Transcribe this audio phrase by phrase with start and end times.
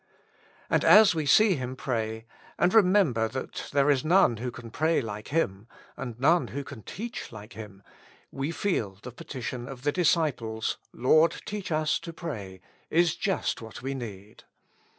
[0.67, 2.25] And as we see Him pray,
[2.57, 6.81] and remember that there is none who can pray like Him, and none who can
[6.81, 7.83] teach like Him,
[8.31, 13.83] we feel the petition of the disciples, "Lord, teach us to pray," is just what
[13.83, 14.43] we need.